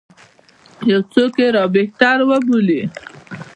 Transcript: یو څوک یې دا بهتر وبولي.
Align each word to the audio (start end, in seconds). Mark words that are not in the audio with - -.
یو 0.91 0.99
څوک 1.13 1.33
یې 1.41 1.49
دا 1.55 1.63
بهتر 1.75 2.17
وبولي. 2.29 2.81